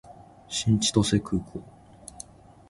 [0.49, 1.63] 新千歳空港